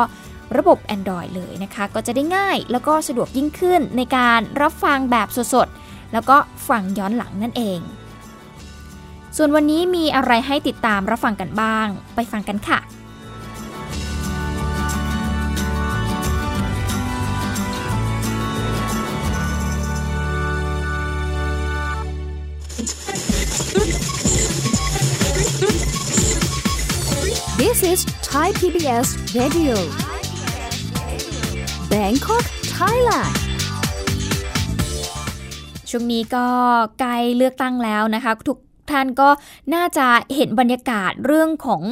[0.57, 6.37] ระบบ Android เลยนะคะ ก็จะได้ง่ายแล้วก็สะดวกยิ่งขึ้นในการรับฟังแบบสดๆ แล้วก็
[6.69, 7.79] ฟังย้อนหลังนั่นเอง
[9.37, 12.79] ส่วนวันนี้มีอะไรให้ติดตามรับฟังกันบ้าง ไปฟังกันค่ะ
[27.61, 29.07] This is Thai PBS
[29.39, 30.12] Radio
[31.93, 32.43] Bangkok
[32.77, 33.33] Thailand
[35.89, 36.47] ช่วงนี้ก็
[36.99, 38.57] ใกล้เลือกตั้งแล้วนะคะ ทุก
[38.91, 39.29] ท่านก็
[39.75, 41.83] น่าจะเห็นบรรยากาศเรื่องของ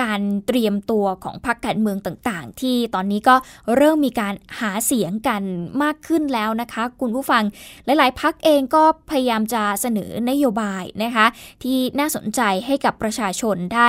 [0.00, 3.36] การเตรียมตัวของพรรคการเมืองต่างๆ ที่ตอนนี้ก็
[3.76, 5.42] เริ่มมีการหาเสียงกัน
[5.82, 7.42] มากขึ้นแล้วนะคะ คุณผู้ฟัง
[7.84, 11.26] หลาย ๆพักเองก็พยายามจะเสนอนโยบายนะคะ
[11.62, 13.88] ที่น่าสนใจให้กับประชาชนได้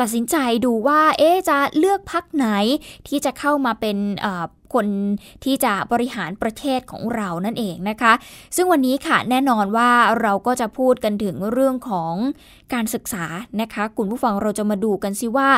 [0.00, 2.46] ตัดสินใจดูว่าเอ๊จะเลือกพักไหน
[3.08, 3.98] ที่จะเข้ามาเป็น
[4.74, 4.86] คน
[5.44, 8.12] ที่จะบริหารประเทศของเรานั่นเองนะคะ
[8.56, 9.90] ซึ่งวันนี้ค่ะแน่นอนว่า
[10.20, 12.14] เราก็จะพูดกันถึงเรื่องของ
[12.74, 13.24] การศึกษา
[13.60, 15.50] นะคะคุณผู้ฟังเราจะมาดูกันซิว่า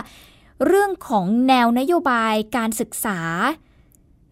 [0.67, 3.19] เรื่องของแนวนโยบายการศึกษา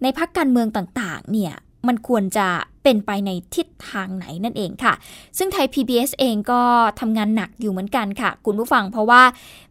[0.03, 1.55] ในพักการเมืองต่างๆ เนี่ย
[1.89, 2.49] มันควรจะ
[2.83, 4.95] เป็นไปในทิศทางไหนนั่นเองค่ะ
[5.39, 6.63] ซึ่งไทย PBS เองก็
[7.01, 9.23] ทำงานหนักอยู่เหมือนกันค่ะ คุณผู้ฟังเพราะว่า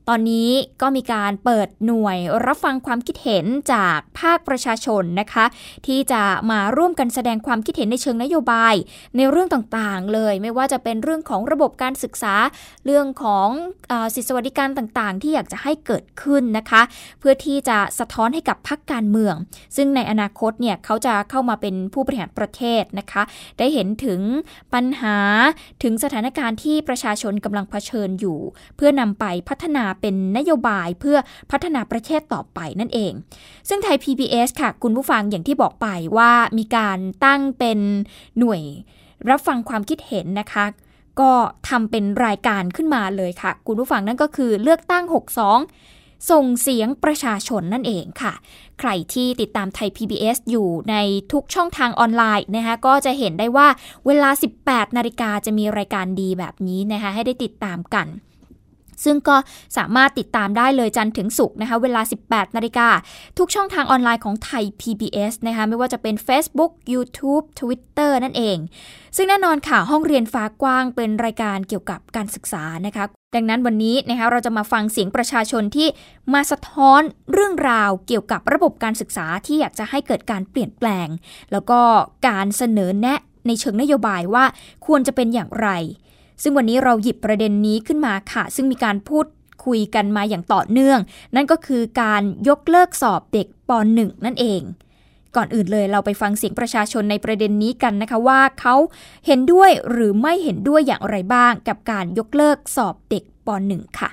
[0.09, 0.49] ตอนนี้
[0.81, 5.45] ก็มีการเปิดหน่วยรับฟังความคิดเห็นจากภาคประชาชนนะคะ
[5.88, 6.21] ที่จะ
[6.51, 8.75] มาร่วมกันแสดงความคิดเห็นในเชิงนโยบาย
[9.17, 12.35] ในเรื่องต่างๆ เลย ไม่ว่าจะเป็นเรื่องของระบบการศึกษา
[12.85, 13.47] เรื่องของ
[13.91, 16.81] อสิทธิสวัสดิการต่างๆ ที่อยากจะให้เกิดขึ้นนะคะ
[17.19, 19.35] เพื่อที่จะสะท้อนให้กับพรรคการเมือง
[19.75, 23.23] ซึ่งในอนาคตเนี่ยเขาจะเข้ามาเป็นผู้บริหารประเทศนะคะ
[23.59, 24.22] ได้เห็นถึง
[24.73, 25.17] ปัญหา
[25.83, 28.39] ถึงสถานการณ์ที่ประชาชนกำลังเผชิญอยู่
[28.75, 31.17] เพื่อนำไปพัฒนาเป็นนโยบายเพื่อ
[31.51, 33.13] พัฒนาประเทศต่อไปนั่นเอง
[33.69, 37.79] ซึ่งไทย PBS ค่ะ คุณผู้ฟังอย่างที่บอกไปว่ามีการตั้งเป็น
[38.39, 38.61] หน่วย
[39.29, 40.66] รับฟังความคิดเห็นนะคะ
[41.19, 41.31] ก็
[41.69, 48.34] ทำเป็นรายการขึ้นมาเลยค่ะ คุณผู้ฟังนั่นก็คือเลือกตั้ง 62 ส่งเสียงประชาชนนั่นเองค่ะ
[48.79, 50.95] ใครที่ติดตามไทย PBS อยู่ใน
[51.31, 53.67] ทุกช่องทางออนไลน์นะคะก็จะเห็นได้ว่า
[54.05, 54.29] เวลา
[54.63, 58.07] 18 นาฬิกาจะมีรายการดีแบบนี้นะคะให้ได้ติดตามกัน
[59.03, 59.35] ซึ่งก็
[59.78, 62.89] สามารถติดตามได้เลยจันทร์ถึงศุกร์นะคะ เวลา 18 นาฬิกา
[63.38, 68.57] ทุกช่องทางออนไลน์ของไทย PBS นะคะ ไม่ว่าจะเป็น Facebook YouTube Twitter นั่นเอง
[69.16, 73.05] ซึ่งแน่นอนค่ะ ห้องเรียนฟ้ากว้างเป็นรายการเกี่ยวกับการศึกษานะคะ
[73.35, 75.87] ดังนั้นวันนี้นะคะเราจะมาฟังเสียงประชาชนที่
[76.34, 77.02] มาสะท้อน
[77.34, 81.08] เรื่องราวเกี่ยวกับระบบการศึกษาที่อยากจะให้เกิดการเปลี่ยนแปลง
[81.52, 81.79] แล้วก็
[82.28, 84.46] การเสนอแนะในเชิงนโยบายว่า
[84.85, 85.69] ควรจะเป็นอย่างไร
[86.41, 89.26] ซึ่งวันนี้เราหยิบประเด็นนี้ขึ้นมาค่ะ ซึ่งมีการพูด
[89.66, 90.99] คุยกันมาอย่างต่อเนื่อง
[91.35, 94.61] นั่นก็คือการยกเลิกสอบเด็กป .1 นั่นเอง
[95.35, 98.76] ก่อนอื่นเลยเราไปฟังเสียงประชาชนในประเด็นนี้กันนะคะว่าเขา
[99.26, 104.09] เห็นด้วยหรือไม่เห็นด้วยอย่างไรบ้าง กับการยกเลิกสอบเด็กป .1 ค่ะ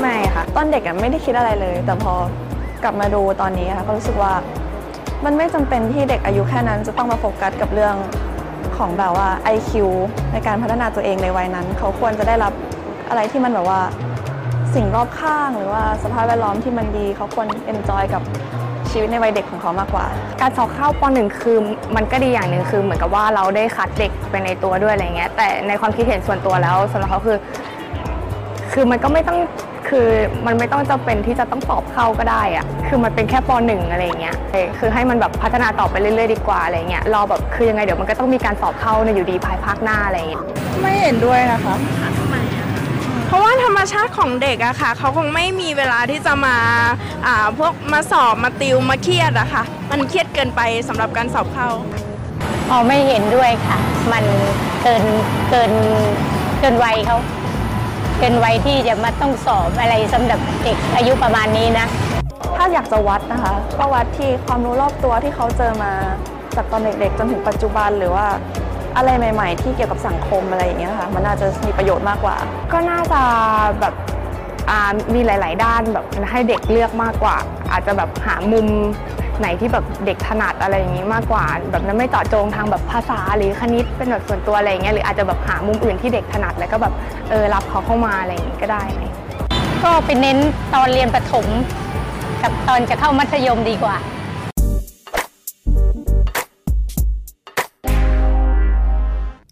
[0.00, 2.14] ไม่ค่ะ ตอนเด็กอะไม่ได้คิดอะไรเลย แต่พอ
[2.82, 4.32] กลับมาดูตอนนี้ค่ะก็รู้สึกว่า
[5.24, 7.94] มันไม่จำเป็นที่เด็กอายุแค่นั้นจะต้องมาโฟกัสกับเรื่อง
[8.76, 9.72] ของแบบว่า IQ
[10.32, 12.52] ในการพัฒนาตัวเองในวัยนั้น เขาควรจะได้รับ
[13.08, 13.80] อะไรที่มันแบบว่า
[14.74, 18.22] สิ่งรอบข้าง หรือว่าสภาพแวดล้อมที่มันดี เขาควร enjoy กับ
[18.90, 20.06] ชีวิตในวัยเด็กของเขามากกว่า
[20.40, 21.58] การสอบเข้าป .1 คือ
[21.96, 27.38] มันก็ดีอย่างหนึ่งคือ เหมือนกับว่าเราได้คัดเด็กไปในตัวด้วยอะไรเงี้ยแต่ในความคิดเห็นส่วนตัวแล้วสำหรับเขาคือ
[28.72, 29.38] คือมันก็ไม่ต้อง
[29.88, 30.08] คือ
[30.46, 40.44] มันไม่ต้องจำเป็นที่จะต้องสอบเข้าก็ได้อะคือมันเป็นแค่ป .1 อะไรเงี้ยเออคือให้มันแบบพัฒนาต่อไปเรื่อยๆดีกว่าอะไรเงี้ยเราแบบคือยังไงเดี๋ยวมันก็ต้องมีการสอบเข้าในอยู่ดีภายภาคหน้าอะไรเงี้ย
[40.80, 41.74] ไม่เห็นด้วยนะคะ
[43.26, 46.56] เพราะว่าธรรมชาติของเด็กอะค่ะเขาคงไม่มีเวลาที่จะมา
[47.26, 51.68] อ่าพวกมาสอบมาติวมาเครียดอะค่ะ มันเครียดเกินไปสำหรับการสอบเข้า
[52.70, 53.78] อ๋อไม่เห็นด้วยค่ะ
[54.12, 54.24] มัน
[54.82, 55.04] เกิน
[55.50, 55.72] เกิน
[56.60, 57.18] เกินวัยเขา
[58.18, 61.86] เกินวัยที่จะมาต้องสอบอะไรสำหรับเด็กอายุประมาณนี้นะ
[62.56, 65.92] ถ้าอยากจะวัดนะคะ ก็วัดที่ความรู้รอบตัวที่เขาเจอมา
[66.56, 68.26] จากตอนเด็กๆ จนถึงปัจจุบันหรือว่า
[68.96, 72.36] อะไรใหม่ ๆ ที่เกี่ยวกับสังคมอะไรอย่างเงี้ยค่ะ มันน่าจะมีประโยชน์มากกว่า
[72.72, 73.20] ก็น่าจะ
[73.80, 73.94] แบบ
[75.14, 77.36] มีหลาย ๆ ด้านแบบให้เด็กเลือกมากกว่า
[77.72, 78.66] อาจจะแบบหามุม
[79.40, 86.94] ไหนที่แบบเด็กถนัดอะไรอย่างนี้มากกว่า แบบนั้นไม่เจาะจงทางแบบภาษาหรือคณิตเป็นแบบส่วนตัวอะไรเงี้ยหรืออาจจะแบบหามุมอื่นที่เด็กถนัดแล้วก็แบบ
[87.30, 89.02] เออรับเขาเข้ามาอะไรอย่างนี้ก็ได้ไหม
[89.84, 90.38] ก็ไปเน้น
[90.74, 91.46] ตอนเรียนประถม
[92.42, 93.96] กับตอนจะเข้ามัธยมดีกว่า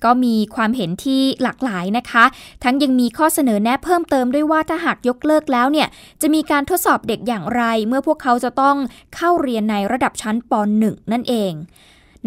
[0.07, 2.25] ก็มีความเห็นที่หลากหลายนะคะ
[2.65, 5.89] ทั้งยังมีข้อเสนอแนะเพิ่มเติมด้วยว่าถ้าหากยกเลิกแล้วเนี่ย
[6.23, 8.77] จะมีการทดสอบเด็กอย่างไร เมื่อพวกเขาจะต้อง
[9.17, 11.53] เข้าเรียนในระดับชั้นป .1 นั่นเอง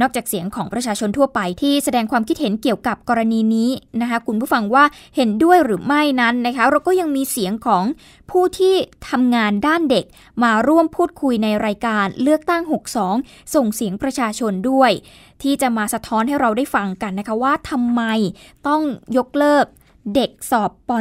[0.02, 3.70] นอกจากเสียงของประชาชนทั่วไปที่แสดงความคิดเห็นเกี่ยวกับกรณีนี้
[4.02, 4.84] นะคะ คุณผู้ฟังว่า
[5.16, 7.84] เห็นด้วยหรือไม่นั้นนะคะ เราก็ยังมีเสียงของ
[8.32, 8.76] ผู้ที่
[9.10, 10.06] ทำงานด้านเด็ก
[10.44, 12.64] มาร่วมพูดคุยในรายการเลือกตั้ง
[13.10, 14.92] 62 ส่งเสียงประชาชนด้วย
[15.42, 18.02] ที่จะมาสะท้อนให้เราได้ฟังกันนะคะว่าทำไม
[18.68, 18.82] ต้อง
[19.18, 19.66] ยกเลิก
[20.16, 20.92] เด็กสอบป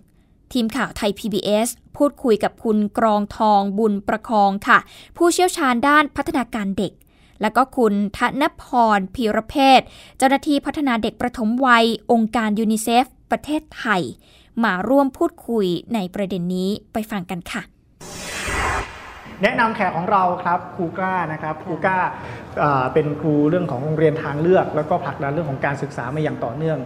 [0.00, 4.78] .1 ทีมข่าวไทย PBS พูดคุยกับคุณกรองทองบุญประคองค่ะ
[5.16, 6.92] ผู้เชี่ยวชาญด้านพัฒนาการเด็ก
[7.40, 8.64] แล้วก็คุณธนพ
[8.96, 9.80] รพีรเพศ
[10.18, 14.02] เจ้าหน้าที่พัฒนาเด็กประถมวัยองค์การยูนิเซฟ ประเทศไทย
[14.64, 17.62] มาร่วมพูดคุยในประเด็นนี้ไปฟังกันค่ะ
[19.42, 21.96] แนะนำแขกของเราครับครูก้านะครับครูก้า
[22.94, 26.78] เป็นครูเรื่องของโรงเรียนทางเลือก แล้วก็ผลักดันเรื่องของการศึกษามาอย่างต่อเนื่อง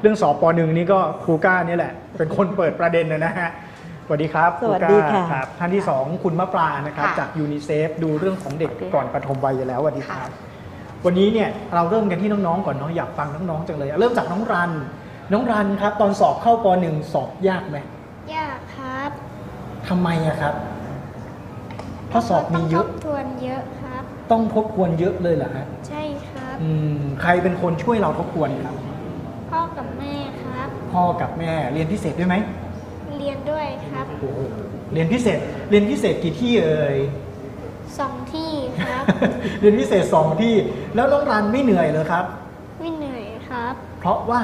[0.00, 3.50] เรื่องสอบปหนึ่งนี่ก็ครูก้านี่แหละ เป็นคนเปิดประเด็นนะฮะ
[4.08, 10.28] สวัสดีครับครูกล้าสวัสดีค่ะรับท่านที่สองคุณมะปรางนะครับจากยูนิเซฟดูเรื่องของเด็กก่อนปฐมวัยอยู่แล้วสวัสดีครับ
[11.04, 14.70] วันนี้เนี่ยเราเริ่มกันที่น้องๆก่อนเนาะอยากฟังน้องๆจังเลยเริ่มจากน้องรัน
[15.32, 17.78] น้องรันครับ ตอนสอบเข้าปหนึ่งสอบยากไหม
[18.34, 19.10] ยากครับ
[19.88, 20.54] ทำไมอะครับ
[22.08, 28.74] เพราะสอบมีเยอะต้งทบทวนเยอะครับ ต้องทบทวนเยอะเลยเหรอฮะใช่ครับอืมใครเป็นคนช่วยเราทบทวนครับ
[29.50, 34.40] พ่อกับแม่ครับ พ่อกับแม่เรียนพิเศษด้วยไหมเรียนด้วยครับ โอ้โห
[34.92, 35.38] เรียนพิเศษ
[35.70, 36.96] เรียนพิเศษกี่ที่เอ่ย
[37.98, 38.52] สองที่
[38.86, 39.04] ครับ
[39.60, 40.54] เรียนพิเศษสองที่
[40.94, 42.24] แล้วน้องรันไม่เหนื่อยเลยครับ
[42.78, 44.42] ไม่เหนื่อยครับ เพราะว่า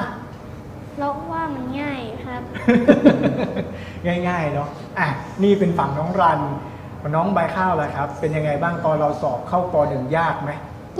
[0.93, 2.41] เพราะว่ามันง่ายครับ
[4.29, 4.69] ง่ายๆเนาะ
[4.99, 5.07] อะ
[5.43, 6.39] นี่เป็นฝั่งน้องรัน
[7.15, 10.51] น้องใบข้าวแล้วครับ เป็นยังไงบ้างตอนเราสอบเข้าปหนึ่งยากไหม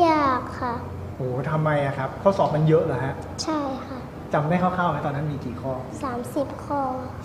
[0.07, 3.13] ยากค่ะโอ้โหทำไมอะครับ ข้อสอบมันเยอะเหรอฮะ
[3.43, 3.99] ใช่ค่ะ
[4.33, 5.73] จำได้คร่าวๆไหมตอนนั้นมีกี่ข้อ
[6.19, 6.79] 30 ข้อ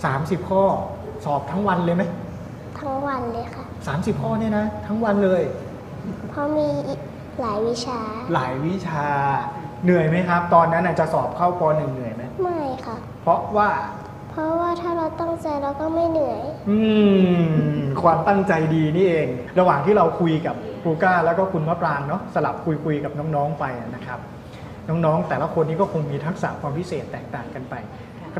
[0.04, 0.62] 30 ข้อ
[1.24, 2.02] สอบทั้งวันเลยไหม
[2.80, 3.64] ทั้งวันเลยค่ะ
[3.96, 5.42] 30 ข้อเนี่ยนะ ทั้งวันเลย
[6.30, 6.68] เพราะมี
[7.40, 8.00] หลายวิชา
[8.34, 9.04] หลายวิชา
[9.84, 13.68] เหนื่อยไหมครับ ตอนนั้นน่ะจะสอบเข้าปหนึ่งเหนื่อยไหมไม่ค่ะ เพราะว่า
[14.30, 16.78] เพราะว่าถ้าเราตั้งใจเราก็ไม่เหนื่อย อื
[17.42, 17.44] ม
[18.02, 19.26] ความตั้งใจดีนี่เอง
[19.58, 24.20] ระหว่างที่เราคุยกับ ครูก้าแล้วก็คุณมะปรางเนาะสลับคุยคุยกับน้องๆไปนะครับ
[24.88, 27.74] น้องๆแต่ละคนนี้ก็คงมีทักษะความพิเศษแตกต่างกันไป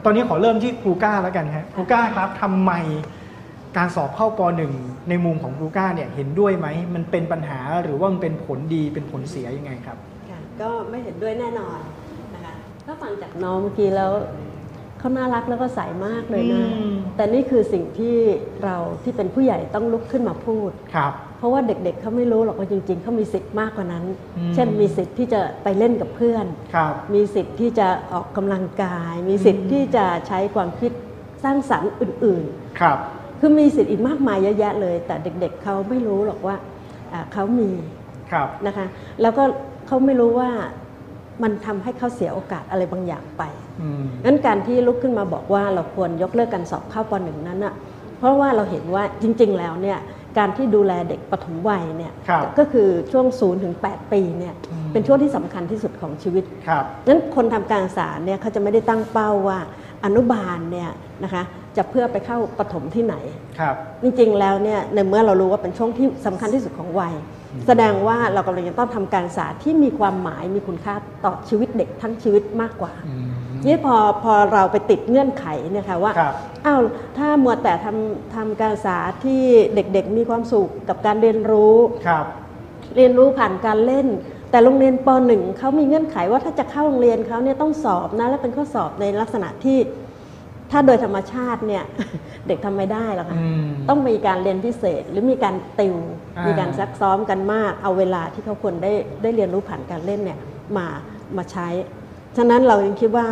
[0.05, 2.73] ตอนนี้ขอเริ่มที่ครูก้าแล้วกันฮะครูก้าครับทำไม
[3.77, 4.73] การสอบเข้าปหนึ่ง
[5.09, 9.99] ในมุมของครูก้าเนี่ยเห็นด้วยไหมมันเป็นปัญหาหรือว่ามันเป็นผลดีเป็นผลเสียยังไงครับ
[10.31, 11.79] ค่ะก็ไม่เห็นด้วยแน่นอน
[12.35, 12.55] นะคะ
[12.85, 14.13] ถ้าฟังจากน้องเมื่อกี้แล้ว
[14.99, 18.17] เขาน่ารักแล้วก็ใสมากเลยนะอืมแต่นี่คือสิ่งที่
[18.65, 24.05] เราที่เป็นผู้ใหญ่ต้องลุกขึ้นมาพูดครับ เพราะว่าเด็กๆเขาไม่รู้หรอกว่าจริง ๆเขามีสิทธิ์มากกว่านั้น
[24.37, 30.93] อืมเช่นมีสิทธิ์ที่จะไปเล่นกับเพื่อนครับมีสิทธิ์ที่จะออกกำลังกาย มีสิทธิ์ที่จะใช้ความคิด
[31.45, 32.99] สร้างสรรค์อื่นๆ ครับ
[33.41, 36.57] คือมีสิทธิ์อีกมากมายเยอะแยะเลย แต่เด็กๆเขาไม่รู้หรอกว่า
[37.13, 37.71] อ่าเขามี
[38.33, 38.87] ครับนะคะ
[39.23, 39.45] แล้วก็
[39.87, 40.51] เขาไม่รู้ว่า
[41.43, 43.43] มันทำให้เขาเสียโอกาสอะไรบางอย่างไป
[43.81, 47.75] อืมงั้นการที่ลุกขึ้นมาบอกว่าเราควรยกเลิกการสอบเข้าปหนึ่งนั้นอะ
[48.19, 49.99] เพราะว่าเราเห็นว่าจริง ๆ แล้วเนี่ย
[50.39, 59.59] การที่ดูแลเด็กปฐมวัยเนี่ยครับก็คือช่วง0ถึง8ปีเนี่ยอืมเป็นช่วงที่สำคัญที่สุดของชีวิตครับนั้นคนทำการศึกษาเนี่ยเขาจะไม่ได้ตั้งเป้าว่า
[60.05, 60.91] อนุบาลเนี่ย
[61.25, 61.43] นะคะ
[61.77, 63.17] จะเพื่อไปเข้าปฐมที่ไหน
[63.59, 67.15] ครับจริงๆแล้วเนี่ยในเมื่อเรารู้ว่าเป็นช่วงที่สำคัญที่สุดของวัย
[67.67, 72.93] แสดงว่าเรากำลังจะต้องทำการศึกษาที่มีความหมายมีคุณค่าต่อชีวิตเด็กทั้งชีวิตมากกว่า
[73.67, 76.35] นี่พอพอเราไปติดเงื่อนไขเนี่ยค่ะว่าครับ
[76.67, 76.81] อ้าว
[77.19, 79.43] ถ้ามัวแต่ทำทำการศึกษาที่
[79.75, 82.25] เด็กๆมีความสุขกับการเรียนรู้ครับ
[82.97, 84.07] เรียนรู้ผ่านการเล่น
[84.51, 89.79] แต่โรงเรียนป .1 เขามีเงื่อนไขว่าถ้าจะเข้าโรงเรียนเขาเนี่ยต้องสอบนะ และเป็นข้อสอบในลักษณะที่
[90.71, 91.85] ถ้าโดยธรรมชาติเนี่ย
[92.47, 95.97] เด็กทำไม่ได้หรอกค่ะอืมต้องมีการเรียนพิเศษหรือมีการติว
[96.37, 100.39] อ่ามีมีการซักซ้อมกันมาก เอาเวลาที่เขาควรได้ได้เรียนรู้ผ่านการเล่นเนี่ย
[100.77, 100.87] มา
[101.37, 101.69] มาใช้
[102.39, 103.27] ฉะนั้นเรายังคิดว่า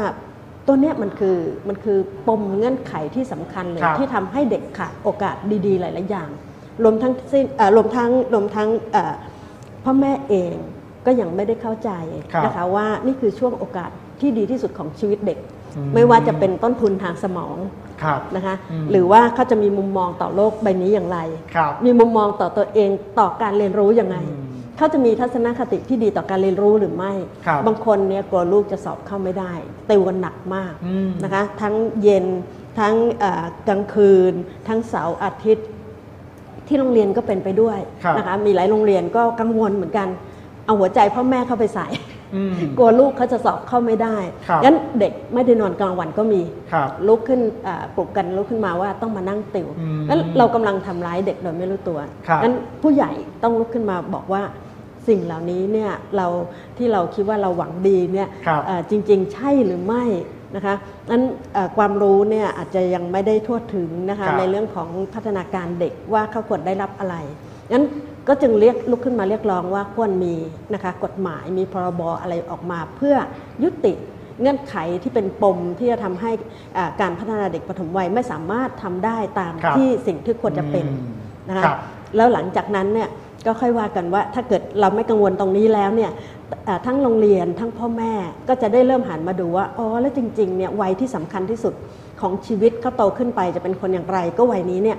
[0.67, 1.99] ตัวเนี้ยมันคือมันคือ
[2.29, 5.37] ปมเงื่อนไขที่สำคัญเลยครับ ที่ทำให้เด็กขาดโอกาส
[5.67, 6.29] ดีๆ หลาย ๆ อย่าง
[6.83, 9.15] รวมทั้งสิ้นเอ่อรวมทั้งรวมทั้งเอ่อ
[9.85, 10.55] พ่อแม่เอง
[11.07, 11.91] ก็ยังไม่ได้เข้าใจ
[12.33, 15.39] ครับนะคะว่านี่คือช่วงโอกาสที่ดีที่สุดของชีวิตเด็ก
[15.77, 17.57] อืม ไม่ว่าจะเป็นต้นทุนทางสมอง
[18.03, 21.19] ครับ นะคะอืม หรือว่าเขาจะมีมุมมองต่อโลกใบนี้อย่างไร
[21.55, 24.46] ครับ มีมุมมองต่อตัวเองต่อการเรียนรู้ยังไง อืม
[24.77, 27.13] เขาจะมีทัศนคติที่ดีต่อการเรียนรู้หรือไม่
[27.47, 29.53] ครับบางคนเนี่ยกลัวลูกจะสอบเข้าไม่ได้
[29.91, 32.27] ติวกันหนักมากอืม นะคะ ทั้งเย็น
[32.79, 34.33] ทั้งเอ่อกลางคืน
[34.69, 35.69] ทั้งเสาร์อาทิตย์
[36.67, 40.09] ที่โรงเรียนก็เป็นไปด้วยครับ นะคะ มีหลายโรงเรียนก็กังวลเหมือนกัน
[40.67, 41.89] เอาหัวใจพ่อแม่เข้าไปใส่
[42.35, 44.17] อืม กลัวลูกเขาจะสอบเข้าไม่ได้
[44.49, 46.43] ครับ งั้นเด็กไม่ได้นอนกลางวันก็มี
[46.73, 54.43] ครับ ลุกขึ้นอ่าปลุกกันลุกขึ้นมาว่าต้องมานั่งติวอืมงั้นเรากำลังทำร้ายเด็กโดยไม่รู้ตัวครับ งั้นผู้ใหญ่ต้องลุกขึ้นมาบอกว่า
[55.09, 56.27] สิ่งเหล่านี้เนี่ยเรา
[56.77, 60.05] ที่เราคิดว่าเราหวังดีเนี่ยครับ เอ่อจริงๆ ใช่หรือไม่
[60.57, 60.75] นะคะ
[61.11, 61.23] นั้น
[61.55, 67.17] เอ่อความรู้เนี่ยอาจจะยังไม่ได้ทั่วถึงนะคะครับในเรื่องของพัฒนาการเด็กว่าเขาควรได้รับอะไร
[67.73, 67.85] งั้น
[68.29, 70.35] ก็จึงเรียกลุกขึ้นมาเรียกร้องว่าควรมี
[70.75, 73.17] นะคะกฎหมายมีพรบอะไรออกมาเพื่อ
[73.63, 73.93] ยุติ
[74.41, 76.31] เงื่อนไขที่เป็นปมที่จะทำให้
[76.77, 81.15] อ่าการพัฒนาเด็กปฐมวัยไม่สามารถทำได้ตามครับ ที่สิ่งที่ควรจะเป็น อืม
[81.49, 81.79] นะคะครับ
[82.17, 83.09] แล้วหลังจากนั้นเนี่ย
[83.47, 86.11] ก็ค่อยว่ากันว่าถ้าเกิดเราไม่กังวลตรงนี้แล้วเนี่ย
[86.87, 88.13] ทั้งโรงเรียนทั้งพ่อแม่
[88.49, 91.75] ก็จะได้เริ่มหันมาดูว่าอ๋อแล้วจริงๆเนี่ยวัยที่สำคัญที่สุด
[92.21, 94.99] ของชีวิตเขาโตขึ้นไปจะเป็นคนอย่างไร ก็วัยนี้เนี่ย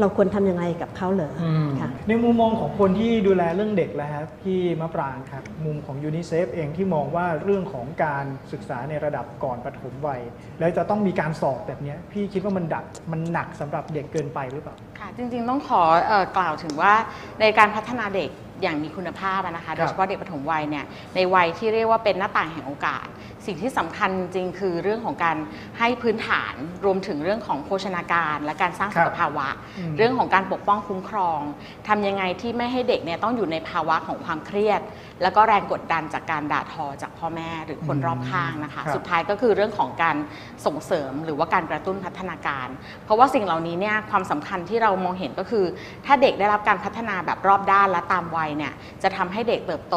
[0.00, 10.20] เราควรทำยังไงกับเขาเหรออมค่ะในมุมมองของคนที่ดูแลเรื่องเด็กแล้วครับพี่มะปรางครับมุมของยูนิเซฟเองที่มองว่าเรื่องของการศึกษาในระดับก่อนปฐมวัย
[10.60, 16.92] แล้วจะต้องมีการสอบแบบเนี้ยพี่คิดว่ามันดักมันหนักสำหรับเด็กเกินไปหรือเปล่าค่ะจริงๆต้องขอเอ่อกล่าวถึงว่า
[17.40, 18.30] ในการพัฒนาเด็ก
[18.62, 20.84] อย่างมีคุณภาพอะนะคะครับโดยเฉพาะเด็กปฐมวัยเนี่ย
[21.14, 23.06] ในวัยที่เรียกว่าเป็นหน้าต่างแห่งโอกาส
[23.46, 25.36] สิ่งที่สำคัญจริงๆคือเรื่องของการ
[25.78, 29.48] ให้พื้นฐานรวมถึงเรื่องของโภชนาการ และการสร้างสุขภาวะ
[29.78, 31.40] อืมเรื่องของการปกป้องคุ้มครอง
[31.88, 34.80] ทำยังไงที่ไม่ให้เด็กเนี่ยต้องอยู่ในภาวะของความเครียด
[35.22, 40.16] แล้วก็แรงกดดันจากการด่าทอจากพ่อแม่หรือคนรอบข้างนะคะครับสุดท้ายก็คือเรื่องของการ
[40.66, 42.68] ส่งเสริมหรือว่าการกระตุ้นพัฒนาการ
[43.04, 45.64] เพราะว่าสิ่งเหล่านี้เนี่ยความสำคัญที่เรามองเห็นก็คือ
[46.06, 48.72] ถ้าเด็กได้รับการพัฒนาแบบรอบด้านและตามวัยเนี่ย
[49.02, 49.96] จะทำให้เด็กเติบโต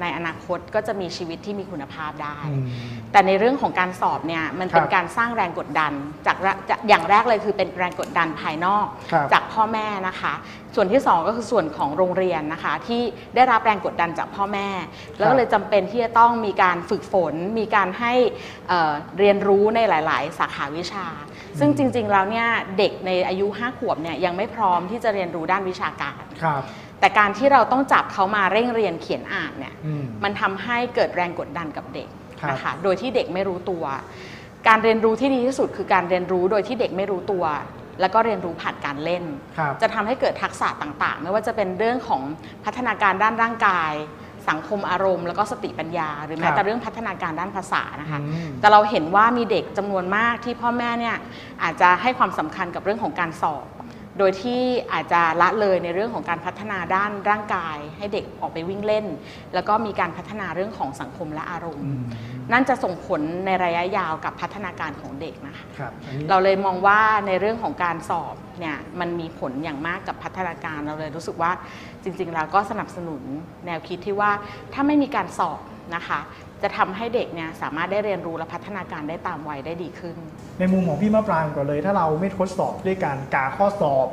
[0.00, 2.66] ในอนาคตก็จะมีชีวิตที่มีคุณภาพได้อืม
[3.12, 5.92] แต่ในเรื่องของการสอบเนี่ยมันเป็นครับการสร้างแรงกดดัน
[6.26, 10.34] จากระจากอย่างแรกเลยคือเป็นแรงกดดันภายนอกครับจากพ่อแม่นะคะ
[10.74, 13.02] ส่วนที่สองก็คือส่วนของโรงเรียนนะคะ ที่
[13.34, 14.68] ได้รับแรงกดดันจากพ่อแม่
[15.18, 18.12] แล้วก็เลยจำเป็นที่จะต้องมีการฝึกฝน มีการให้
[18.68, 21.06] เอ่อเรียนรู้ในหลาย ๆ สาขาวิชา
[21.58, 22.46] ซึ่งจริง ๆ แล้วเนี่ย
[22.78, 26.62] เด็กในอายุ 5 ขวบเนี่ยยังไม่พร้อมที่จะเรียนรู้ด้านวิชาการครับ
[27.00, 32.08] แต่การที่เราต้องจับเขามาเร่งเรียนเขียนอ่านเนี่ยอืมมันทำให้เกิดแรงกดดันกับเด็ก
[32.40, 33.84] ครับนะคะโดยที่เด็กไม่รู้ตัว
[34.68, 37.44] การเรียนรู้ที่ดีที่สุดคือการเรียนรู้โดยที่เด็กไม่รู้ตัว
[38.00, 39.24] แล้วก็เรียนรู้ผ่านการเล่น
[39.58, 42.22] ครับจะทำให้เกิดทักษะต่างๆ ไม่ว่าจะเป็นเรื่องของ
[42.64, 43.92] พัฒนาการด้านร่างกาย
[44.48, 51.16] สังคมอารมณ์ แล้วก็สติปัญญา หรือแม้ครับแต่เรื่องพัฒนาการด้านภาษานะคะอืมแต่เราเห็นว่ามีเด็กจำนวนมากที่พ่อแม่เนี่ย
[51.62, 53.66] อาจจะให้ความสำคัญกับเรื่องของการสอบ
[54.18, 54.60] โดยที่
[54.92, 59.06] อาจจะละเลยในเรื่องของการพัฒนาด้านร่างกาย ให้เด็กออกไปวิ่งเล่น
[59.54, 62.02] แล้วก็มีการพัฒนาเรื่องของสังคมและอารมณ์อืม
[62.52, 71.52] นั่นจะส่งผลในระยะยาวกับพัฒนาการของเด็กนะคะครับอันนี้เราเลยมองว่าในเรื่องของการสอบเนี่ยมันมีผลอย่างมากกับพัฒนาการเราเลยรู้สึกว่า
[72.02, 73.22] จริงๆแล้วก็สนับสนุน
[73.66, 74.30] แนวคิดที่ว่า
[74.72, 75.60] ถ้าไม่มีการสอบ
[75.94, 76.20] นะคะ
[76.62, 80.16] จะทำให้เด็กเนี่ยสามารถได้เรียนรู้และพัฒนาการได้ตามวัยได้ดีขึ้น
[80.58, 84.06] ในมุมของพี่มะปรางก่อนเลย ถ้าเราไม่ทดสอบด้วยการกาข้อสอบ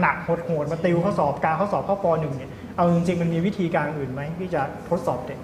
[0.00, 5.38] หนักๆโหดๆมาติวข้อสอบกาข้อสอบเข้าปหนึ่งเนี่ยเอาจริงๆมันมีวิธีการอื่นไหมที่จะทดสอบเด็ก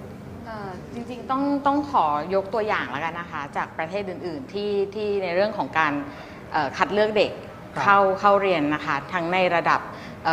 [0.45, 2.05] เอ่อจริงๆต้องต้องขอ
[2.35, 5.93] ยกตัวอย่างแล้วกันนะคะ จากประเทศอื่น ๆ ที่ที่ในเรื่องของการ
[6.51, 7.31] เอ่อคัดเลือกเด็ก
[7.75, 9.81] ครับเข้าเข้าเรียนนะคะ ทั้งในระดับ
[10.25, 10.27] เ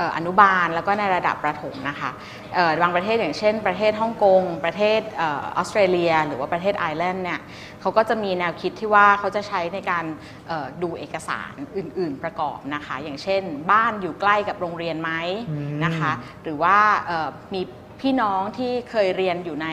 [0.00, 2.10] อ่ออ่ออนุบาลแล้วก็ในระดับประถมนะคะ
[2.54, 7.40] เอ่อบางประเทศอย่างเช่น ประเทศฮ่องกง ประเทศเออออสเตรเลีย หรือว่าประเทศไอร์แลนด์เนี่ย
[7.80, 10.04] เขาก็จะมีแนวคิดที่ว่าเขาจะใช้ในการ
[10.48, 15.10] เอ่อดูเอกสารอื่น ๆ ประกอบนะคะ อย่างเช่น บ้านอยู่ใกล้กับโรงเรียนไหม
[15.50, 16.76] อืมนะคะ หรือว่า
[17.06, 17.62] เอ่อมี
[18.00, 19.68] พี่น้องที่เคยเรียนอยู่ใน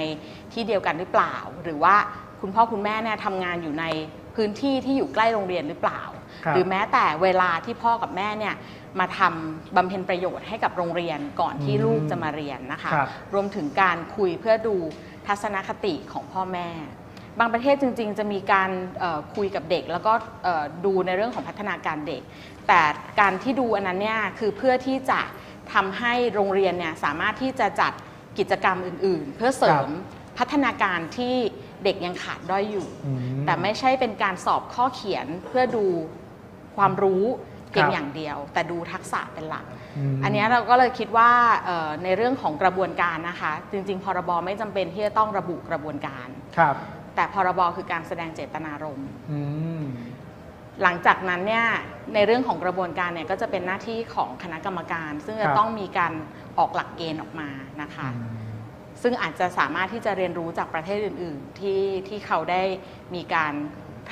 [0.54, 1.96] ที่เดียวกันหรือเปล่า หรือว่า
[2.42, 3.86] คุณพ่อคุณแม่เนี่ยทำงานอยู่ใน
[4.36, 6.17] พื้นที่ที่อยู่ใกล้โรงเรียนหรือเปล่าครับ
[6.54, 8.56] หรือแม้แต่เวลาที่พ่อกับแม่เนี่ย
[9.00, 14.76] มาทำบำเพ็ญประโยชน์ให้กับโรงเรียนก่อนที่อืมลูกจะมาเรียนนะคะครับ รวมถึงการคุยเพื่อดู
[15.28, 16.70] ทัศนคติของพ่อแม่
[17.40, 20.14] บางประเทศจริง ๆ จะมีการเอ่อคุยกับเด็ก แล้วก็
[20.44, 22.22] เอ่อดูในเรื่องของพัฒนาการเด็ก
[22.68, 22.82] แต่
[23.20, 25.22] การที่ดูอันนั้นเนี่ยคือเพื่อที่จะ
[25.74, 27.94] ทำให้โรงเรียนเนี่ยสามารถที่จะจัด
[28.40, 29.90] กิจกรรมอื่น ๆ เพื่อเสริม
[30.38, 31.36] พัฒนาการที่
[31.84, 35.86] เด็กยังขาดด้อยอยู่ อืม แต่ไม่ใช่เป็นการสอบข้อเขียนเพื่อดู
[36.78, 37.24] ความรู้
[37.72, 39.66] เพียคงรับอย่างเดียว แต่ดูทักษะเป็นหลัก
[40.16, 41.32] มอันเนี้ยเราก็เลยคิดว่า
[41.66, 46.76] เอ่อในเรื่องของกระบวนการนะคะ จริง ๆ พรบไม่จำเป็นที่จะต้องระบุกระบวนการครับ
[47.16, 49.40] แต่พรบคือการแสดงเจตนารมณ์อื
[49.82, 49.84] ม
[50.84, 51.66] หลังจากนั้นเนี่ย
[52.14, 56.14] ในเรื่องของกระบวนการเนี่ยก็จะเป็นหน้าที่ของคณะกรรมการ ซึ่งครัจะบต้องมีการ
[56.58, 57.50] ออกหลักเกณฑ์ออกมา
[57.82, 58.10] นะคะ
[59.02, 62.62] ซึ่งอาจจะสามารถที่จะเรียนรู้จากประเทศอื่น ๆ ที่ที่เขาได้
[63.16, 63.54] มีการ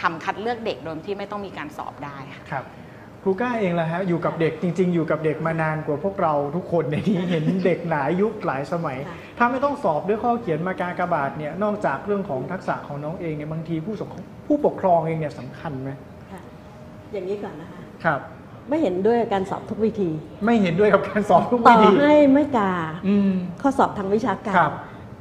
[0.01, 2.65] ทำคัดเลือกเด็กโดยที่ไม่ต้องมีการสอบได้ค่ะครับ
[3.21, 14.09] ครูก้าเองล่ะฮะอยู่กับเด็กจริง ๆ อยู่กับเด็กมานานกว่าพวกเราทุกคนในนี้เห็นเด็กหลายยุคหลายสมัยค่ะถ้าไม่ต้องสอบด้วยข้อเขียนมากากบาทเนี่ยนอกจากเรื่องของทักษะของน้องเองเนี่ยบางทีผู้สง
[14.47, 15.89] ผู้ปกครองเองเนี่ยสำคัญไหม
[16.31, 16.41] ค่ะ
[17.13, 18.19] อย่างนี้ก่อนนะคะครับ
[18.69, 20.09] ไม่เห็นด้วยกับการสอบทุกวิธี
[20.45, 22.71] ไม่เห็นด้วยกับการสอบทุกต่วิอธีให้ไม่กา
[23.07, 24.73] อืมข้อสอบทางวิชาการครับ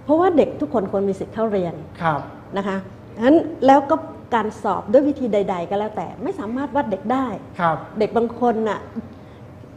[0.04, 2.21] เพราะว่าเด็กทุกคนควรมีสิทธิ์เข้าเรียนครับ
[2.57, 2.76] นะคะ
[3.16, 3.97] ฉะนั้นแล้วก็
[4.34, 7.26] การสอบด้วยวิธีใด ๆ ก็แล้วแต่ไม่สามารถวัดเด็กได้
[7.60, 8.80] ครับเด็กบางคนน่ะ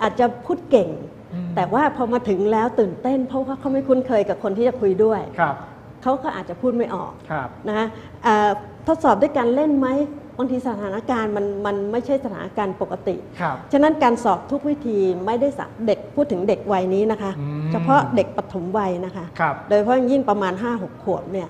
[0.01, 0.89] อาจจะพูดเก่ง
[1.33, 5.55] อืมแต่ว่าพอมาถึงแล้วตื่นเต้น เพราะว่าเขาไม่คุ้นเคยกับคนที่จะคุยด้วย ครับ
[6.03, 7.87] เขาก็อาจจะพูดไม่ออกครับ นะคะ
[8.23, 8.49] เอ่อ
[8.87, 9.89] ทดสอบด้วยการเล่นไหม
[10.37, 21.48] บางทีสถานการณ์มันมันไม่ใช่สถานการณ์ปกติ ครับ ฉะนั้นการสอบทุกวิธีไม่ได้สะเด็กพูดถึงเด็กวัยนี้นะคะ อืม เฉพาะเด็กปฐมวัยนะคะ ครับ โดยเฉพาะอย่างยิ่งประมาณ 5-6 ขวบเนี่ย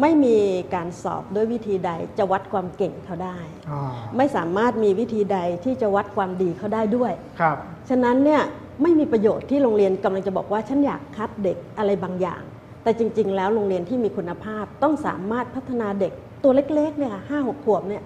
[0.00, 0.36] ไม่มี
[0.74, 3.38] การสอบด้วยวิธีใดจะวัดความเก่งเขาได้
[3.70, 3.80] อ๋อ
[4.16, 7.56] ไม่สามารถมีวิธีใดที่จะวัดความดีเขาได้ด้วย ครับ
[7.88, 8.42] ฉะนั้นเนี่ย
[8.82, 12.42] ไม่มีประโยชน์ที่โรงเรียนกำลังจะบอกว่าฉันอยากคัดเด็กอะไรบางอย่าง
[12.82, 18.02] แต่จริง ๆ แล้วโรงเรียนที่มีคุณภาพต้องสามารถพัฒนาเด็กตัวเล็กๆเนี่ยห้าหกขวบเนี่ย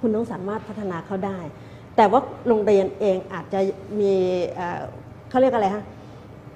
[0.00, 1.38] คุณต้องสามารถพัฒนาเขาได้
[1.96, 3.60] แต่ว่าโรงเรียนเองอาจจะ
[4.00, 4.12] มี
[4.56, 4.80] เอ่อ
[5.28, 5.84] เขาเรียกอะไรฮะ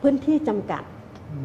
[0.02, 0.82] พื้นที่จำกัด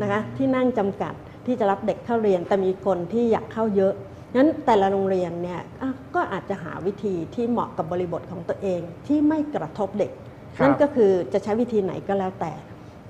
[0.02, 1.14] นะคะที่นั่งจำกัด
[1.48, 3.94] ที่จะรับเด็กเข้าเรียน แต่มีคนที่อยากเข้าเยอะ
[4.36, 10.12] นั้นแต่ละโรงเรียนเนี่ยอะก็อาจจะหาวิธีที่เหมาะกับบริบทของตัวเองที่ไม่กระทบเด็ก
[10.58, 12.54] ครับนั่นก็คือจะใช้วิธีไหนก็แล้วแต่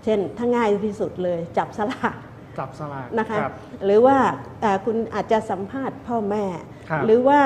[0.04, 2.15] เช่นถ้าง่ายที่สุดเลยจับสลาก
[2.60, 3.54] จับสลากนะคะรับ
[3.86, 4.17] หรือว่า
[4.62, 6.45] เอ่อคุณอาจจะสัมภาษณ์พ่อแม่
[6.89, 7.39] ครับหรือว่า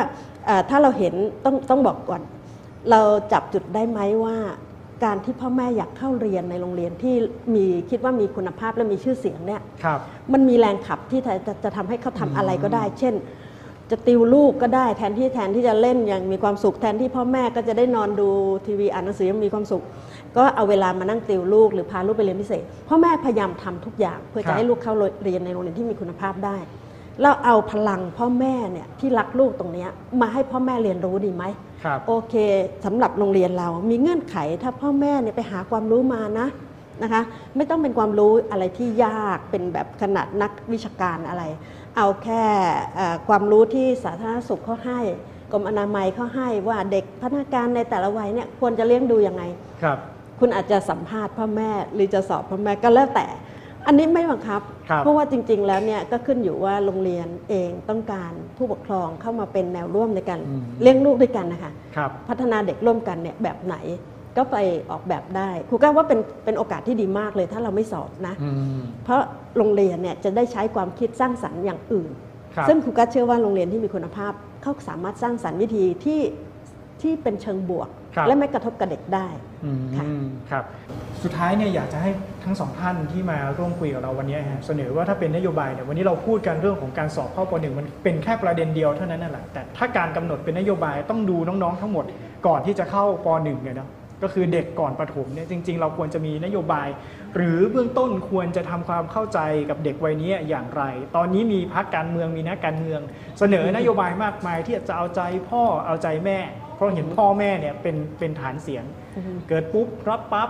[0.45, 1.13] เอ่อถ้าเราเห็น
[1.45, 2.21] ต้องต้องบอกก่อน
[2.91, 3.01] เรา
[3.33, 4.37] จับจุดได้ไหมว่า
[5.03, 7.15] การที่พ่อแม่อยากเข้าเรียนในโรงเรียนที่
[7.55, 9.99] มีคิดว่ามีคุณภาพและมีชื่อเสียงเนี่ยครับ
[10.33, 13.13] มันมีแรงขับที่จะจะจะทำให้เขาทำอะไรก็ได้ เช่น
[13.91, 18.29] จะติวลูกก็ได้แทนที่แทนที่จะเล่นอย่างมีความสุขแทนที่พ่อแม่ก็จะได้นอนดู
[18.65, 19.83] ทีวีอ่านหนังสืออยังมีความสุข
[20.37, 26.57] ก็เอาเวลามานั่งติวลูกหรือพาลูกไปเรียนพิเศษพ่อแม่พยายามทำทุกอย่าง เพื่อครัจะบ ให้ลูกเข้าเรียนในโรงเรียนที่มีคุณภาพได้
[27.21, 29.89] แล้วเอาพลังพ่อแม่เนี่ยที่รักลูกตรงเนี้ย
[30.21, 31.70] มาให้พ่อแม่เรียนรู้ดีไหมครับ
[32.07, 32.35] โอเค
[32.85, 36.47] สำหรับโรงเรียนเรามีเงื่อนไขถ้าพ่อแม่เนี่ยไปหาความรู้มานะ
[37.03, 37.21] นะคะ
[37.55, 41.43] ไม่ต้องเป็นความรู้อะไรที่ยากเป็นแบบขนาดนักวิชาการอะไร
[41.97, 42.43] เอาแค่
[42.95, 44.99] เอ่อความรู้ที่สาธารณสุขเขาให้
[45.51, 49.43] กรมอนามัยเขาให้ว่าเด็กพัฒนาการในแต่ละวัยเนี่ยควรจะเลี้ยงดูยังไง
[49.83, 49.97] ครับ
[50.39, 53.27] คุณอาจจะสัมภาษณ์พ่อแม่หรือจะสอบพ่อแม่ก็แล้วแต่
[53.87, 63.75] อันนี้ไม่บังคับ ครับเพราะว่าจริง ๆ แล้วเนี่ยก็ขึ้นอยู่ว่าโรงเรียนเองต้องการผู้ปกครองเข้ามาเป็นแนวร่วมในการอืม เลี้ยงลูกด้วยกันนะคะ ครับ พัฒนาเด็กร่วมกันเนี่ยแบบไหน
[64.37, 64.57] ก็ไป
[64.91, 69.21] ออกแบบได้ครูก็ว่าเป็นเป็นโอกาสที่ดีมากเลยถ้าเราไม่สอบนะ อืมเพราะ
[69.57, 72.11] โรงเรียนเนี่ยจะได้ใช้ความคิดสร้างสรรค์อย่างอื่น
[72.55, 76.21] ครับ ซึ่งครูก็เชื่อว่าโรงเรียนที่มีคุณภาพเขาสามารถสร้างสรรค์วิธีที่
[77.01, 79.27] ที่เป็นเชิงบวก ครับ และไม่กระทบกับเด็กได้
[79.65, 80.05] อืมค่ะ
[80.51, 80.63] ครับ
[81.23, 82.11] สุดท้ายเนี่ยอยากจะให้
[82.43, 92.05] ทั้งสองท่านที่มาร่วมคุยกับเราวันนี้ฮะเสนอว่าถ้าเป็นนโยบายเนี่ยวันนี้เราพูดกันเรื่องของการสอบเข้าปหนึ่งมันเป็นแค่ประเด็นเดียวเท่านั้นนั่นแหละแต่ถ้าการกำหนดเป็นนโยบายต้องดูน้องๆ ทั้งหมด
[92.47, 93.89] ก่อนที่จะเข้าปหนึ่งเนี่ยเนาะ
[94.23, 96.87] ก็คือเด็กก่อนประถมเนี่ยจริง ๆ เราควรจะมีนโยบาย
[97.35, 100.83] หรือเบื้องต้นควรจะทำความเข้าใจกับเด็กวัยนี้อย่างไร
[101.15, 103.01] ตอนนี้มีพักการเมืองมีนักการเมือง
[103.39, 106.39] เสนอนโยบายมากมายที่จะเอาใจพ่อเอาใจแม่
[106.70, 108.83] เพ ราะเห็นพ่อแม่เนี่ยเป็นเป็นฐานเสียง
[109.49, 110.49] เกิดปุ๊บรับปั๊บ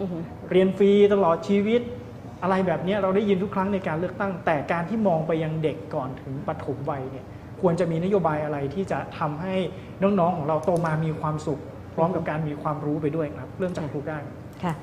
[0.00, 0.18] อือฮึ
[0.50, 1.80] เรียนฟรีตลอดชีวิต
[2.42, 7.26] อะไรแบบเนี้ยเราได้ยินทุกครั้งในการเลือกตั้ง แต่การที่มองไปยังเด็กก่อนถึงปฐมวัยเนี่ย
[7.60, 9.54] ควรจะมีนโยบายอะไรที่จะทำให้
[10.02, 11.60] น้องๆของเราโตมามีความสุข
[11.94, 14.18] พร้อมกับการมีความรู้ไปด้วยครับ เริ่มจากครูก้า
[14.62, 14.74] ค่ะ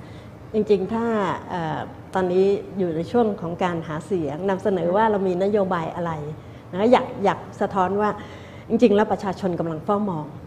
[0.53, 1.05] จริงๆ ถ้า
[1.49, 1.79] เอ่อ
[2.13, 2.45] ตอนนี้
[2.77, 6.11] อยู่ในช่วงของการหาเสียงนำเสนอว่าเรามีนโยบายอะไร
[6.71, 8.09] นะอยากอยากสะท้อนว่า
[8.69, 10.44] จริง ๆ แล้วประชาชนกำลังเฝ้ามองครับ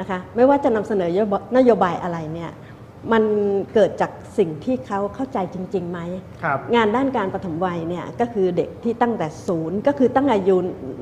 [0.00, 1.10] นะคะไม่ว่าจะนำเสนอ
[1.56, 2.50] นโยบายอะไรเนี่ย
[3.12, 3.22] มัน
[3.74, 6.00] เกิดจากสิ่งที่เขาเข้าใจจริงๆไหม
[6.42, 10.56] ครับงานด้านการปฐมวัยเนี่ยก็คือเด็กที่ตั้งแต่ศูนย์ก็คือตั้งอายุ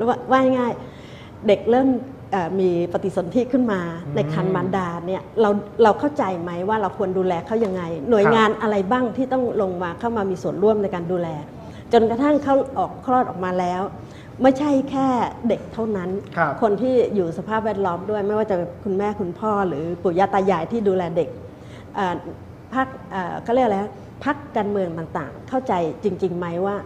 [0.08, 1.88] ว่าว่าง่ายๆเด็กเริ่ม
[2.32, 5.50] เอ่อมีปฏิสนธิขึ้นมาอืมในคันมารดาเนี่ยเรา
[5.82, 11.28] เราเข้าใจไหมว่าเราควรดูแลเขายังไง หน่วยครับงานอะไรบ้างที่ต้องลงมาเข้ามามีส่วนร่วมในการดูแล
[11.92, 13.82] จนกระทั่งเขาออกคลอดออกมาแล้ว
[14.42, 15.08] ไม่ใช่แค่
[15.48, 21.28] เด็กเท่านั้นครับคนที่อยู่สภาพแวดล้อมด้วย ไม่ว่าจะเป็นคุณแม่คุณพ่อ หรือปู่ย่าตายายที่ดูแลเด็ก
[21.94, 22.14] เอ่อ
[22.74, 23.92] พักเอ่อเขาเรียกอะไรนะ
[24.24, 25.72] พักการเมืองต่างๆ เข้าใจ
[26.04, 26.76] จริงๆไหมว่า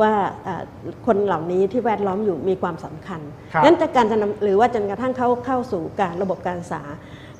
[0.00, 0.12] ว่า
[0.44, 0.62] เอ่อ
[1.06, 3.20] คนเหล่านี้ที่แวดล้อมอยู่มีความสำคัญ
[3.52, 6.82] ครับงั้นจากการจะนำหรือว่าจนกระทั่งเข้าเข้าสู่การระบบการศึกษา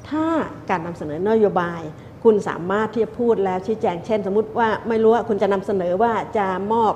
[0.08, 0.26] ถ้า
[0.70, 1.82] การนำเสนอนโยบาย
[2.24, 6.92] คุณสามารถที่จะพูดแล้วชี้แจง เช่น สมมติว่าไม่รู้ว่าคุณจะนำเสนอว่าจะมอบ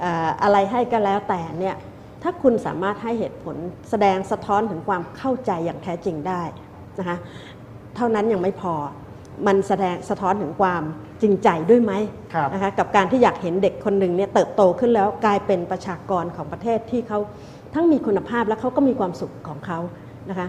[0.00, 1.76] เอ่ออะไรให้ก็แล้วแต่เนี่ย
[2.22, 3.56] ถ้าคุณสามารถให้เหตุผล
[3.90, 6.42] แสดงสะท้อนถึงความเข้าใจอย่างแท้จริงได้
[6.98, 7.16] นะคะ
[7.96, 8.74] เท่านั้นยังไม่พอ
[9.46, 10.82] มันแสดงสะท้อนถึงความ
[11.22, 11.92] จริงใจด้วยไหม
[12.34, 17.18] ครับนะคะกับการที่อยากเห็นเด็กคนหนึ่งเนี่ยเติบโตขึ้นแล้วกลายเป็นประชากรของประเทศที่เขา
[17.74, 19.78] ทั้งมีคุณภาพและเขาก็มีความสุขของเขา
[20.30, 20.48] นะคะ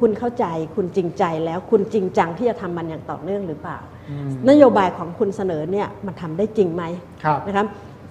[0.00, 0.44] คุณเข้าใจ
[0.76, 3.78] คุณจริงใจแล้วคุณจริงจังที่จะทำมันอย่างต่อเนื่องหรือเปล่า
[4.10, 6.82] อืมนโยบายของคุณเสนอเนี่ยมันทำได้จริงไหม
[7.24, 7.66] ครับนะครับ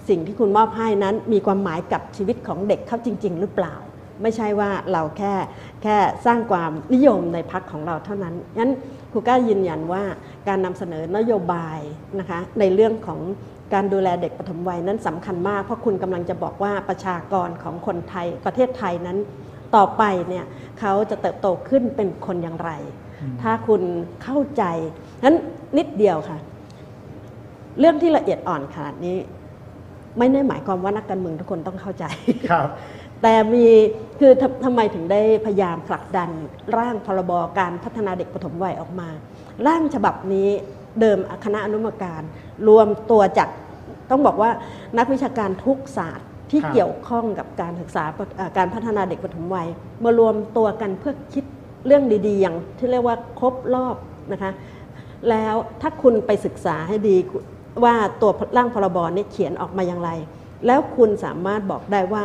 [0.10, 3.76] สิ่งที่คุณมอบให้นั้นมีความหมายกับชีวิตของเด็กเขาจริง ๆ หรือเปล่า
[4.22, 5.34] ไม่ใช่ว่าเราแค่
[5.84, 8.72] แค่สร้างความนิยมในพักของเราเท่านั้นงั้น
[9.12, 10.04] ครูกล้ายืนยันว่า
[10.48, 11.80] การนำเสนอนโยบาย
[12.20, 13.20] นะคะในเรื่องของ
[13.74, 19.18] การดูแลเด็กปฐมวัยนั้นสำคัญมาก เพราะคุณกำลังจะบอกว่าประชากรของคนไทยประเทศไทยนั้น
[19.76, 20.46] ต่อไปเนี่ย
[20.80, 22.72] เขาจะเติบโตขึ้นเป็นคนอย่างไร
[23.42, 23.82] ถ้าคุณ
[24.24, 24.64] เข้าใจ
[25.24, 25.36] นั้น
[25.78, 26.38] นิดเดียวค่ะ
[27.80, 29.18] เรื่องที่ละเอียดอ่อนขนาดนี้
[30.18, 32.06] ไม่ได้หมายความว่านักการเมืองทุกคนต้องเข้าใจ
[32.50, 32.68] ครับ
[33.22, 33.66] แต่มี
[34.20, 36.30] คือทำทำไมถึงได้พยายามผลักดัน
[36.78, 39.10] ร่างพรบการพัฒนาเด็กปฐมวัยออกมา
[39.68, 40.50] ร่างฉบับนี้
[41.02, 42.22] เดิมคณะอนุกรรมการ
[42.68, 43.50] รวมตัวจาก
[44.12, 44.52] ต้องบอกว่า
[44.98, 48.04] นักวิชาการทุกศาสตร์ที่ครับ เกี่ยวข้องกับการศึกษา
[48.38, 49.68] เอ่อการพัฒนาเด็กปฐมวัย
[50.04, 51.44] มารวมตัวกันเพื่อคิด
[51.86, 53.96] เรื่องดีๆ อย่างที่เรียกว่าครบรอบ
[54.34, 54.52] นะคะ
[55.30, 57.16] แล้วถ้าคุณไปศึกษาให้ดี
[57.84, 60.10] ว่าตัวร่างพรบนี้เขียนออกมาอย่างไร
[60.68, 62.24] แล้วคุณสามารถบอกได้ว่า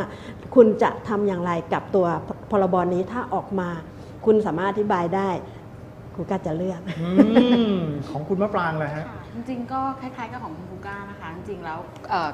[0.54, 2.06] คุณจะทำอย่างไรกับตัว
[2.50, 3.68] พรบนี้ถ้าออกมา
[4.26, 5.30] คุณสามารถอธิบายได้
[6.14, 7.10] คุณก็จะเลือกอื
[7.74, 7.78] ม
[8.10, 11.78] ของคุณมะปรางเลยฮะค่ะจริงๆก็คล้ายๆกับของคุณภูก้านะคะจริงๆแล้ว
[12.10, 12.30] เอ่อ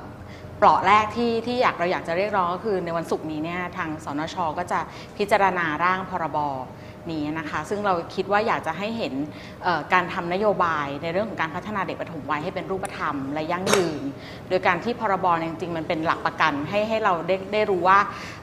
[0.59, 4.81] เปราะแรกที่ที่อยากเราอยากจะเรียกร้องก็คือในวันศุกร์นี้เนี่ยทางสนชก็จะ
[5.17, 6.39] พิจารณาร่างพรบ
[7.13, 9.15] นี้นะคะ ซึ่งเราคิดว่าอยากจะให้เห็น
[9.65, 14.03] เอ่อการทำนโยบายในเรื่องของการพัฒนาเด็กปฐมวัยให้เป็นรูปธรรมและยั่งยืน
[14.49, 17.99] โดยการที่พรบเนี่ยจริงๆ มันเป็นหลักประกันให้ให้เราได้ได้รู้ว่า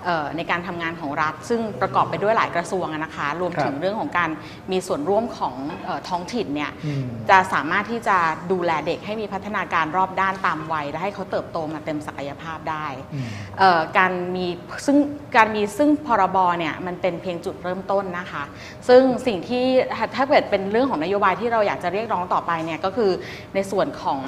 [0.06, 4.30] เอ่อในการทำงานของรัฐ ซึ่งประกอบไปด้วยหลายกระทรวงอะนะคะ รวมถึงเรื่องของการ
[4.71, 8.17] มีส่วนร่วมของเอ่อท้องถิ่นเนี่ยอืมจะสามารถที่จะ
[8.52, 13.28] ดูแลเด็กให้มีพัฒนาการรอบด้านตามวัยและให้เขาเติบโตมาเต็มศักยภาพได้อืม
[13.60, 14.45] เอ่อการมี
[14.86, 14.97] ซึ่ง
[15.36, 18.43] การมีซึ่งพรบเนี่ยมันเป็นเพียงจุดเริ่มต้นนะคะ
[18.88, 23.12] ซึ่งสิ่งที่ถ้าถ้าเกิดเป็นเรื่องของนโยบายที่เราอยากจะเรียกร้องต่อไปเนี่ยก็คือ
[23.56, 24.20] ในส่วนของ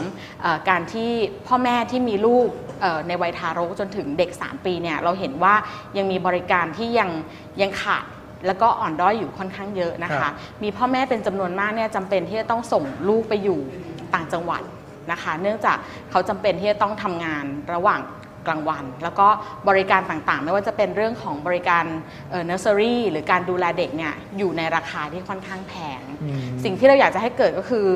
[0.41, 1.11] เออการที่
[1.47, 2.47] พ่อแม่ที่มีลูก
[2.81, 5.53] เอ่อในวัยทารกจนถึงเด็ก 3 ปีเนี่ยเราเห็นว่า
[5.97, 7.09] ยังมีบริการที่ยัง
[7.61, 8.05] ยังขาด
[8.47, 10.33] แล้วก็อ่อนด้อยอยู่ค่อนข้างเยอะนะครัคะบ
[10.63, 13.59] มีพ่อแม่เป็นจำนวนมากเนี่ยจำเป็นที่จะต้องส่งลูกไปอยู่
[14.13, 14.61] ต่างจังหวัด
[15.11, 15.77] นะคะ เนื่องจาก
[16.11, 17.99] เขาจำเป็นที่จะต้องทำงานระหว่าง
[18.47, 19.27] กลางวัน แล้วก็
[19.69, 21.83] บริการต่างๆ ไม่ว่าจะเป็นเรื่องของบริการ
[22.29, 27.87] เนอร์เซอรี่หรือการดูแลเด็กเนี่ยอยู่ในราคาที่ค่อนข้างแพงอืมสิ่งที่เราอยากจะให้เกิดก็คือ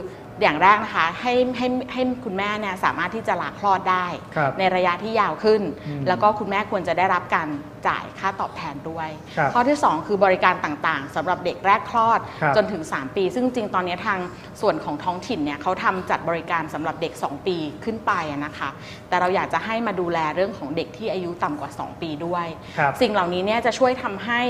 [0.41, 7.47] อย่างแรกนะคะให้ให้ให้คุณแม่เนี่ยสามารถที่จะลาคลอดได้ ครับในระยะที่ยาวขึ้น อืมแล้วก็คุณแม่ควรจะได้รับการ
[7.87, 14.19] จ่ายค่าตอบแทนด้วย ครับข้อที่ 2 คือบริการต่างๆสำหรับเด็กแรกคลอดครับจนถึง 3 ปี ซึ่งจริงๆตอนนี้ทาง
[14.61, 18.69] ส่วนของท้องถิ่นเนี่ยเขาทำจัดบริการสำหรับเด็ก 2 ปีขึ้นไปอะนะคะ
[19.09, 22.47] แต่เราอยากจะให้มาดูแลเรื่องของเด็กที่อายุต่ำกว่า 2 ปีด้วย
[22.77, 24.41] ครับ สิ่งเหล่านี้เนี่ยจะช่วยทำให้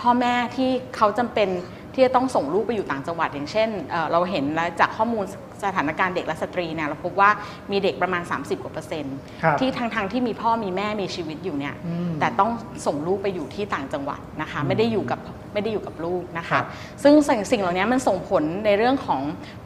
[0.00, 1.48] พ่อแม่ที่เขาจำเป็น
[1.96, 5.24] ที่จะต้องส่งลูกไปอยู่ต่างจังหวัด อย่างเช่นเอ่อเราเห็นแล้วจากข้อมูล
[5.64, 7.30] สถานการณ์เด็กและสตรีเนี่ยเราพบว่า
[7.70, 12.50] มีเด็กประมาณ 30กว่าเปอร์เซ็นต์ครับที่ทางทางๆที่มีพ่อมีแม่มีชีวิตอยู่เนี่ยอืมแต่ต้อง
[12.86, 15.20] ส่งลูกไปอยู่ที่ต่างจังหวัดนะคะไม่ได้อยู่กับ
[15.52, 16.64] ไม่ได้อยู่กับลูกนะครัคะบ
[17.02, 19.20] ซึ่งสิ่งสิ่งเหล่านี้มันส่งผลในเรื่องของ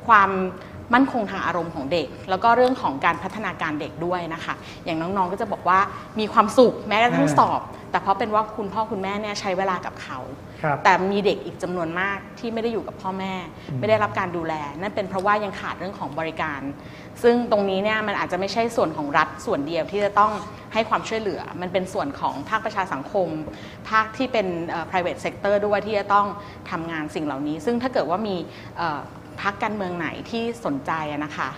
[0.07, 0.31] ความ
[0.95, 5.79] มั่นคงทางอารมณ์ของเด็ก แล้วก็เรื่องของการพัฒนาการเด็กด้วยนะคะ อย่างน้องๆก็จะบอกว่า
[6.19, 10.19] มีความสุขแม้กระทั่งสอบ แต่เพราะเป็นว่าคุณพ่อคุณแม่เนี่ยใช้เวลากับเขา
[10.63, 13.35] ครับ แต่มีเด็กอีกจำนวนมากที่ไม่ได้อยู่กับพ่อแม่
[13.71, 16.61] อืมไม่ได้รับการดูแล นั่นเป็นเพราะว่ายังขาดเรื่องของบริการ
[17.23, 20.33] ซึ่งตรงนี้เนี่ยมันอาจจะไม่ใช่ส่วนของรัฐส่วนเดียวที่จะต้อง
[20.75, 23.29] ให้ความช่วยเหลือ มันเป็นส่วนของภาคประชาสังคม
[23.91, 26.27] ภาคที่เป็นเอ่อ private sector ด้วยที่จะต้อง
[26.71, 28.37] ทำงานสิ่งเหล่านี้ ซึ่งถ้าเกิดว่ามี
[28.77, 29.01] เอ่อ
[29.43, 30.93] พรรคการเมืองไหนที่สนใจ
[31.25, 31.51] นะคะ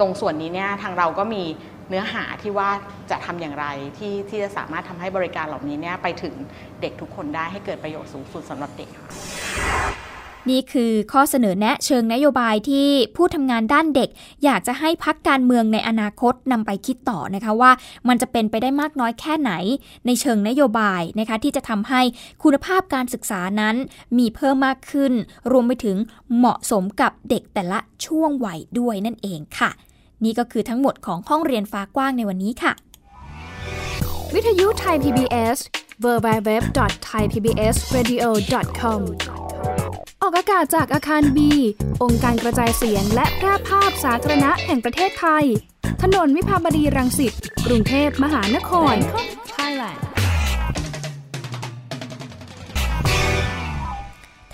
[0.00, 1.42] ตรงส่วนนี้เนี่ยทางเราก็มี
[1.88, 2.70] เนื้อหาที่ว่า
[3.10, 3.66] จะทำอย่างไร
[3.98, 6.34] ที่ที่จะสามารถทำให้บริการเหล่านี้เนี่ยไปถึง
[6.80, 9.95] เด็กทุกคนได้ให้เกิดประโยชน์สูงสุดสำหรับเด็กค่ะ
[10.50, 14.08] นี่คือข้อเสนอแนะเชิงนโยบายที่ผู้ทำงานด้านเด็ก
[14.44, 17.70] อยากจะให้พักการเมืองในอนาคตนำไปคิดต่อนะคะว่า
[18.08, 19.52] มันจะเป็นไปได้มากน้อยแค่ไหน
[20.06, 22.00] ในเชิงนโยบายนะคะที่จะทำให้
[22.42, 23.76] คุณภาพการศึกษานั้น
[24.18, 25.12] มีเพิ่มมากขึ้น
[25.50, 25.96] รวมไปถึง
[26.36, 29.70] เหมาะสมกับเด็กแต่ละช่วงวัยด้วยนั่นเองค่ะ
[30.24, 32.72] นี่ก็คือทั้งหมดของห้องเรียนฟ้ากว้างในวันนี้ค่ะ
[34.34, 35.58] วิทยุไทย PBS
[36.04, 39.00] www.thaipbsradio.com
[40.22, 41.50] ออกอากาศจากอาคารบี
[42.02, 45.44] องค์การกระจายเสียงและแพร่ภาพสาธารณะแห่งประเทศไทย
[46.02, 47.32] ถนนวิภาวดีรังสิต
[47.66, 48.94] กรุงเทพมหานคร
[49.56, 49.98] Thailand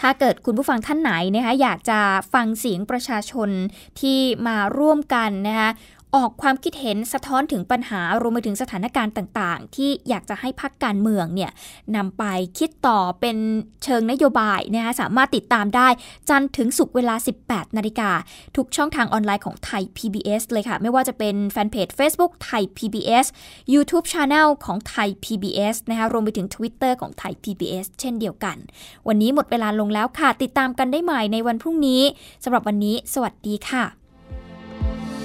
[0.00, 2.00] ถ้าเกิดคุณผู้ฟังท่านไหนนะคะอยากจะ
[2.34, 3.50] ฟังเสียงประชาชน
[4.00, 5.70] ที่มาร่วมกันนะคะ
[6.16, 11.50] ออกความคิดเห็นสะท้อนถึงปัญหารวมไปถึงสถานการณ์ต่าง ๆ ที่อยากจะให้พักการเมืองเนี่ย
[11.96, 12.24] นำไป
[12.58, 13.36] คิดต่อเป็น
[13.84, 15.88] เชิงนโยบายนะคะสามารถติดตามได้
[16.28, 17.14] จันถึงศุกเวลา
[17.46, 18.10] 18 นาฬิกา
[18.56, 23.26] ทุกช่องทางออนไลน์ของไทย PBS เลยค่ะ ไม่ว่าจะเป็นแฟนเพจ Facebook ไทย PBS
[23.72, 28.56] YouTube Channel ของไทย PBS นะคะรวมไปถึง Twitter ของไทย PBS เช่นเดียวกัน
[29.08, 32.02] วันนี้หมดเวลาลงแล้วค่ะ ติดตามกันได้ใหม่ในวันพรุ่งนี้
[32.44, 34.01] สำหรับวันนี้ สวัสดีค่ะ